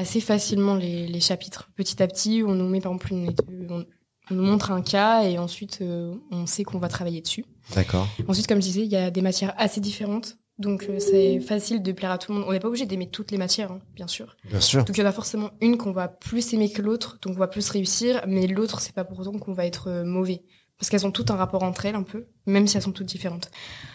[0.00, 1.70] assez facilement les, les chapitres.
[1.76, 3.34] Petit à petit, on nous met par exemple une,
[3.70, 3.86] on,
[4.30, 7.44] on nous montre un cas et ensuite euh, on sait qu'on va travailler dessus.
[7.74, 8.08] D'accord.
[8.26, 10.36] Ensuite, comme je disais, il y a des matières assez différentes.
[10.58, 12.46] Donc euh, c'est facile de plaire à tout le monde.
[12.48, 14.36] On n'est pas obligé d'aimer toutes les matières, hein, bien sûr.
[14.44, 14.84] Bien sûr.
[14.84, 17.38] Donc il y en a forcément une qu'on va plus aimer que l'autre, donc on
[17.38, 20.42] va plus réussir, mais l'autre c'est pas pour autant qu'on va être euh, mauvais.
[20.78, 23.06] Parce qu'elles ont toutes un rapport entre elles un peu, même si elles sont toutes
[23.06, 23.50] différentes.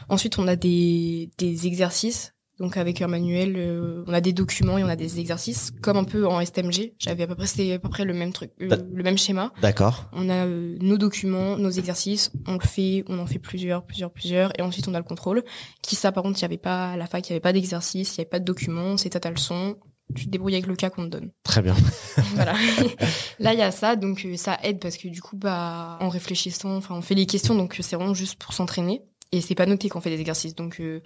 [0.10, 4.78] Ensuite on a des, des exercices, donc avec un manuel, euh, on a des documents
[4.78, 6.94] et on a des exercices, comme un peu en STMG.
[7.00, 9.52] J'avais à peu près, c'était à peu près le même truc, euh, le même schéma.
[9.62, 10.06] D'accord.
[10.14, 14.12] On a euh, nos documents, nos exercices, on le fait, on en fait plusieurs, plusieurs,
[14.12, 15.44] plusieurs, et ensuite on a le contrôle.
[15.82, 17.54] Qui ça, par contre, il y avait pas à la fac, il y avait pas
[17.54, 19.76] d'exercice, il y avait pas de documents, c'est à ta leçon,
[20.14, 21.32] tu te débrouilles avec le cas qu'on te donne.
[21.44, 21.76] Très bien.
[22.36, 22.54] voilà.
[23.40, 26.10] Là, il y a ça, donc euh, ça aide parce que du coup, bah, en
[26.10, 29.02] réfléchissant, enfin, on fait les questions, donc c'est vraiment juste pour s'entraîner.
[29.32, 31.02] Et c'est pas noté qu'on fait des exercices, donc euh,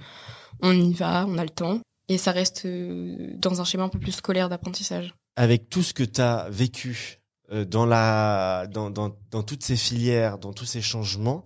[0.62, 1.80] on y va, on a le temps.
[2.10, 5.14] Et ça reste euh, dans un schéma un peu plus scolaire d'apprentissage.
[5.36, 7.20] avec tout ce que tu as vécu
[7.52, 11.46] euh, dans la dans, dans dans toutes ces filières, dans tous ces changements,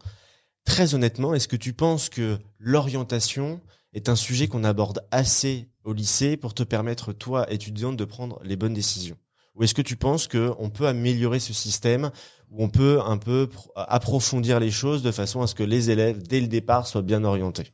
[0.66, 3.62] très honnêtement, est-ce que tu penses que l'orientation
[3.94, 8.40] est un sujet qu'on aborde assez au lycée pour te permettre toi étudiante de prendre
[8.44, 9.18] les bonnes décisions?
[9.56, 12.10] Ou est-ce que tu penses que on peut améliorer ce système
[12.58, 16.22] on peut un peu pro- approfondir les choses de façon à ce que les élèves
[16.24, 17.74] dès le départ soient bien orientés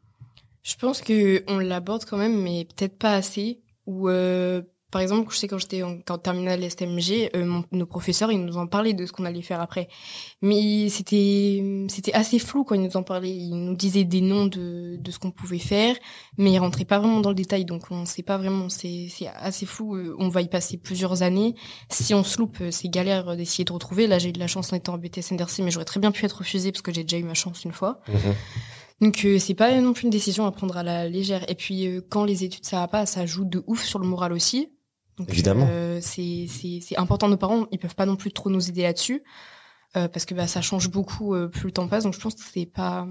[0.64, 3.62] Je pense que on l'aborde quand même, mais peut-être pas assez.
[3.86, 7.86] Ou euh, par exemple, je sais quand j'étais en, en terminale STMG, euh, mon- nos
[7.86, 9.88] professeurs ils nous en parlaient de ce qu'on allait faire après,
[10.42, 13.30] mais c'était c'était assez flou quand ils nous en parlaient.
[13.36, 15.96] Ils nous disaient des noms de de ce qu'on pouvait faire,
[16.38, 18.70] mais ils rentraient pas vraiment dans le détail, donc on sait pas vraiment.
[18.70, 19.96] C'est c'est assez flou.
[19.96, 21.56] Euh, On va y passer plusieurs années.
[21.90, 24.08] Si on se loupe, euh, c'est galère d'essayer de retrouver.
[24.08, 26.12] Là, j'ai eu de la chance en étant en BTS NDRC, mais j'aurais très bien
[26.12, 28.02] pu être refusée parce que j'ai déjà eu ma chance une fois.
[29.02, 31.50] Donc euh, c'est pas non plus une décision à prendre à la légère.
[31.50, 34.06] Et puis euh, quand les études ça va pas, ça joue de ouf sur le
[34.08, 34.70] moral aussi.
[35.20, 35.68] Donc, Évidemment.
[35.70, 37.28] euh, c'est important.
[37.28, 39.22] Nos parents ils peuvent pas non plus trop nous aider là-dessus
[39.98, 42.06] euh, parce que bah ça change beaucoup euh, plus le temps passe.
[42.06, 43.08] Donc je pense que c'est pas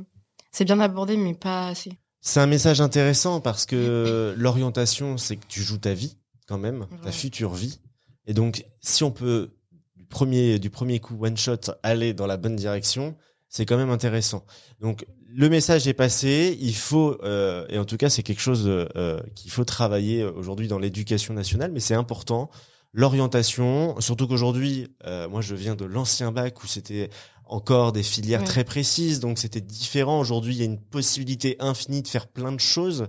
[0.50, 1.92] c'est bien abordé mais pas assez.
[2.20, 6.16] C'est un message intéressant parce que l'orientation, c'est que tu joues ta vie
[6.48, 7.78] quand même, ta future vie.
[8.26, 9.50] Et donc, si on peut
[9.96, 13.14] du premier, du premier coup one shot aller dans la bonne direction,
[13.48, 14.44] C'est quand même intéressant.
[14.80, 16.56] Donc le message est passé.
[16.60, 20.68] Il faut, euh, et en tout cas c'est quelque chose euh, qu'il faut travailler aujourd'hui
[20.68, 22.50] dans l'éducation nationale, mais c'est important.
[22.94, 27.10] L'orientation, surtout qu'aujourd'hui, euh, moi je viens de l'ancien bac où c'était
[27.48, 30.20] encore des filières très précises, donc c'était différent.
[30.20, 33.06] Aujourd'hui, il y a une possibilité infinie de faire plein de choses.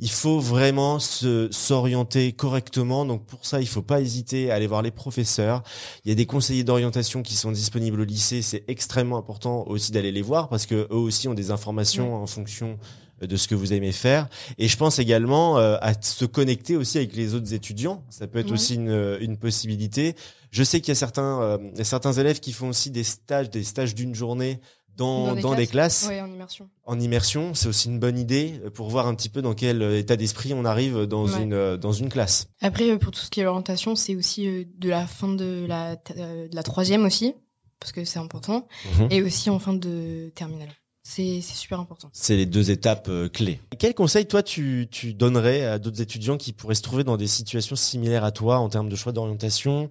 [0.00, 3.04] Il faut vraiment se s'orienter correctement.
[3.04, 5.62] Donc pour ça, il faut pas hésiter à aller voir les professeurs.
[6.04, 8.42] Il y a des conseillers d'orientation qui sont disponibles au lycée.
[8.42, 12.26] C'est extrêmement important aussi d'aller les voir parce que eux aussi ont des informations en
[12.26, 12.78] fonction
[13.20, 14.28] de ce que vous aimez faire.
[14.58, 18.04] Et je pense également euh, à se connecter aussi avec les autres étudiants.
[18.10, 20.14] Ça peut être aussi une, une possibilité.
[20.50, 23.64] Je sais qu'il y a certains, euh, certains élèves qui font aussi des stages, des
[23.64, 24.60] stages d'une journée
[24.96, 26.06] dans, dans, des, classes.
[26.08, 26.68] Oui, en immersion.
[26.84, 30.14] En immersion, c'est aussi une bonne idée pour voir un petit peu dans quel état
[30.16, 32.46] d'esprit on arrive dans une dans une classe.
[32.60, 35.96] Après, pour tout ce qui est orientation, c'est aussi euh, de la fin de la
[35.96, 37.34] de la troisième aussi,
[37.80, 39.08] parce que c'est important, mhm.
[39.10, 40.70] et aussi en fin de terminale.
[41.06, 42.08] C'est super important.
[42.12, 43.60] C'est les deux étapes euh, clés.
[43.78, 47.26] Quel conseil, toi, tu, tu donnerais à d'autres étudiants qui pourraient se trouver dans des
[47.26, 49.90] situations similaires à toi en termes de choix d'orientation,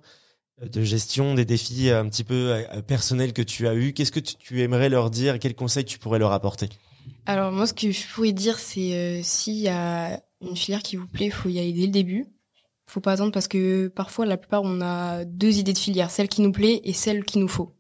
[0.64, 3.94] euh, de gestion des défis un petit peu euh, personnels que tu as eus?
[3.94, 6.68] Qu'est-ce que tu aimerais leur dire Quel conseil tu pourrais leur apporter?
[7.28, 11.08] Alors moi, ce que je pourrais dire, c'est s'il y a une filière qui vous
[11.08, 12.26] plaît, il faut y aller dès le début.
[12.88, 16.28] Faut pas attendre parce que parfois, la plupart, on a deux idées de filière, celle
[16.28, 17.72] qui nous plaît et celle qu'il nous faut.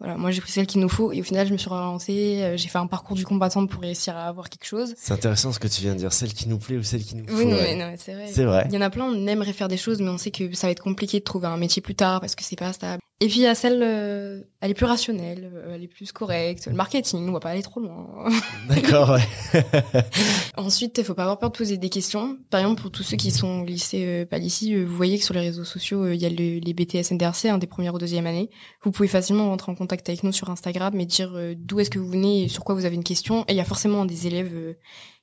[0.00, 2.40] Voilà, moi j'ai pris celle qu'il nous faut et au final je me suis relancée,
[2.42, 4.94] euh, j'ai fait un parcours du combattant pour réussir à avoir quelque chose.
[4.96, 7.14] C'est intéressant ce que tu viens de dire, celle qui nous plaît ou celle qui
[7.14, 7.36] nous faut.
[7.36, 8.26] Oui, non, mais, non, c'est vrai.
[8.32, 8.66] C'est vrai.
[8.68, 10.66] Il y en a plein, on aimerait faire des choses, mais on sait que ça
[10.66, 13.00] va être compliqué de trouver un métier plus tard parce que c'est pas stable.
[13.24, 16.12] Et puis il y a celle, euh, elle est plus rationnelle, euh, elle est plus
[16.12, 16.66] correcte.
[16.66, 18.28] Le marketing, on va pas aller trop loin.
[18.68, 19.12] D'accord.
[19.12, 19.64] Ouais.
[20.58, 22.36] Ensuite, il faut pas avoir peur de poser des questions.
[22.50, 25.32] Par exemple, pour tous ceux qui sont au lycée euh, Palissy, vous voyez que sur
[25.32, 28.26] les réseaux sociaux, il y a le, les BTS NDRC, hein, des premières ou deuxième
[28.26, 28.50] année.
[28.82, 31.98] Vous pouvez facilement rentrer en contact avec nous sur Instagram et dire d'où est-ce que
[31.98, 33.44] vous venez et sur quoi vous avez une question.
[33.48, 34.76] Et il y a forcément des élèves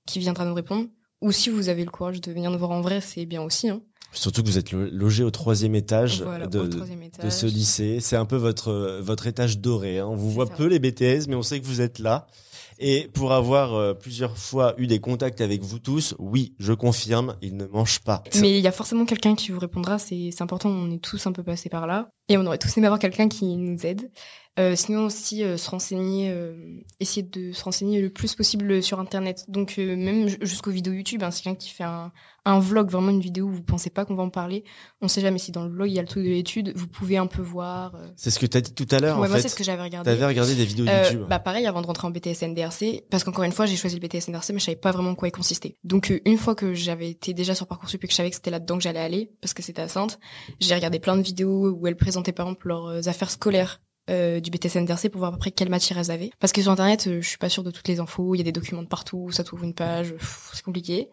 [0.08, 0.88] qui viendront nous répondre.
[1.22, 3.70] Ou si vous avez le courage de venir nous voir en vrai, c'est bien aussi.
[3.70, 3.84] Hein.
[4.12, 8.00] Surtout que vous êtes logé au troisième étage, de, de, ce lycée.
[8.02, 10.00] C'est un peu votre votre étage doré.
[10.00, 10.08] Hein.
[10.08, 12.28] On vous voit peu les BTS, mais on sait que vous êtes là.
[12.84, 17.36] Et pour avoir euh, plusieurs fois eu des contacts avec vous tous, oui, je confirme,
[17.44, 18.24] ils ne mangent pas.
[18.40, 20.00] Mais il y a forcément quelqu'un qui vous répondra.
[20.00, 20.70] C'est important.
[20.70, 23.30] On est tous un peu passés par là, et on aurait tous aimé avoir quelqu'un
[23.30, 24.10] qui nous aide.
[24.62, 26.54] Euh, sinon aussi euh, se renseigner, euh,
[27.00, 29.46] essayer de se renseigner le plus possible sur internet.
[29.48, 32.12] Donc même jusqu'aux vidéos YouTube, hein, c'est quelqu'un qui fait un,
[32.46, 34.64] un vlog, vraiment une vidéo où vous pensez pas qu'on va en parler.
[35.02, 36.88] On sait jamais si dans le vlog il y a le truc de l'étude, vous
[36.88, 37.96] pouvez un peu voir.
[38.16, 39.18] C'est ce que tu as dit tout à l'heure.
[39.20, 40.12] Ouais, en moi c'est ce que j'avais regardé.
[40.12, 41.26] T'avais regardé des vidéos YouTube.
[41.28, 44.08] Bah pareil avant de rentrer en BTS NDRC, parce qu'encore une fois j'ai choisi le
[44.08, 45.78] BTS NDRC mais je savais pas vraiment quoi il consistait.
[45.84, 48.52] Donc une fois que j'avais été déjà sur parcoursup et que je savais que c'était
[48.52, 50.20] là-dedans que j'allais aller, parce que c'était à Sainte,
[50.60, 54.52] j'ai regardé plein de vidéos où elles présentaient par exemple leurs affaires scolaires euh, du
[54.52, 56.32] BTS NDRC pour voir à peu près quelle matière elles avaient.
[56.40, 58.42] Parce que sur internet, euh, je suis pas sûre de toutes les infos, il y
[58.42, 60.14] a des documents de partout, ça t'ouvre une page,
[60.54, 61.10] c'est compliqué.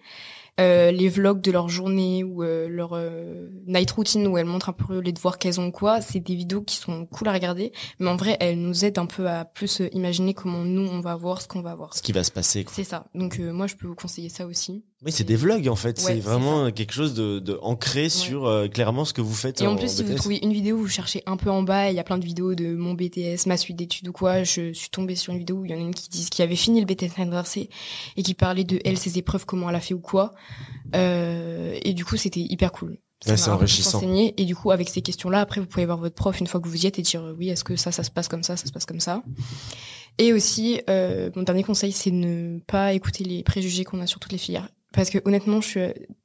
[0.60, 4.70] Euh, les vlogs de leur journée ou euh, leur euh, night routine où elles montrent
[4.70, 7.32] un peu les devoirs qu'elles ont ou quoi, c'est des vidéos qui sont cool à
[7.32, 11.00] regarder, mais en vrai elles nous aident un peu à plus imaginer comment nous on
[11.00, 11.94] va voir ce qu'on va voir.
[11.94, 12.66] Ce qui va se passer.
[12.68, 13.06] C'est ça.
[13.14, 14.82] Donc moi je peux vous conseiller ça aussi.
[15.04, 15.98] Oui, c'est des vlogs en fait.
[15.98, 19.60] c'est vraiment quelque chose de, de ancré sur clairement ce que vous faites.
[19.60, 21.96] Et en, plus, si vous trouvez une vidéo, vous cherchez un peu en bas, il
[21.96, 24.42] y a plein de vidéos de mon BTS, ma suite d'études ou quoi.
[24.42, 26.42] Je suis tombée sur une vidéo où il y en a une qui dit qui
[26.42, 27.68] avait fini le BTS NDRC
[28.16, 30.34] et qui parlait de elle ses épreuves, comment elle a fait ou quoi.
[30.94, 32.98] Euh, et du coup, c'était hyper cool.
[33.20, 34.00] c'est enrichissant.
[34.12, 36.68] Et du coup, avec ces questions-là, après, vous pouvez voir votre prof une fois que
[36.68, 38.56] vous y êtes et dire euh, oui, est-ce que ça, ça se passe comme ça,
[38.56, 39.22] ça se passe comme ça.
[40.18, 44.18] Et aussi, euh, mon dernier conseil, c'est ne pas écouter les préjugés qu'on a sur
[44.18, 44.68] toutes les filières.
[44.98, 45.80] Parce que honnêtement, je suis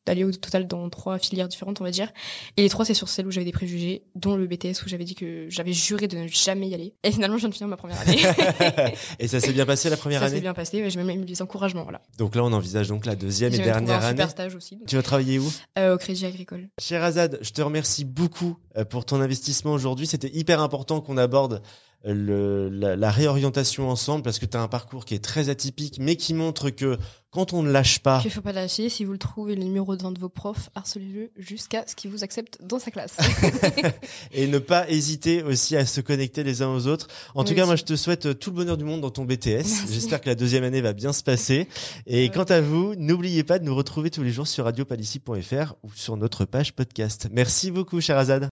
[0.07, 2.11] allée au total dans trois filières différentes, on va dire.
[2.57, 5.03] Et les trois, c'est sur celles où j'avais des préjugés, dont le BTS où j'avais
[5.03, 6.95] dit que j'avais juré de ne jamais y aller.
[7.03, 8.17] Et finalement, je viens de finir ma première année.
[9.19, 11.25] et ça s'est bien passé la première année Ça s'est bien passé, j'ai même eu
[11.25, 12.01] des encouragements, voilà.
[12.17, 14.09] Donc là, on envisage donc la deuxième et, dernière un année.
[14.09, 14.79] Super stage aussi.
[14.87, 15.53] Tu vas travailler où?
[15.77, 16.67] Euh, Au Crédit Agricole.
[16.81, 20.07] Cher Azad, je te remercie beaucoup euh, pour ton investissement aujourd'hui.
[20.07, 21.61] C'était hyper important qu'on aborde
[22.03, 25.99] le, la, la, réorientation ensemble parce que tu as un parcours qui est très atypique
[26.01, 26.97] mais qui montre que
[27.33, 28.21] quand on ne lâche pas...
[28.23, 28.89] Il faut pas lâcher.
[28.89, 32.23] Si vous le trouvez, le numéro d'un de vos profs, harcelez-le jusqu'à ce qu'il vous
[32.23, 33.17] accepte dans sa classe.
[34.31, 37.07] et ne pas hésiter aussi à se connecter les uns aux autres.
[37.33, 39.89] En tout cas, moi, je te souhaite tout le bonheur du monde dans ton BTS.
[39.89, 41.67] J'espère que la deuxième année va bien se passer.
[42.05, 45.91] Et quant à vous, n'oubliez pas de nous retrouver tous les jours sur radiopalici.fr ou
[45.95, 47.29] sur notre page podcast.
[47.31, 48.52] Merci beaucoup, cher Azad.